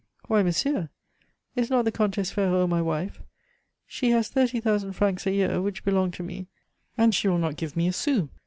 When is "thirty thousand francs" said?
4.29-5.27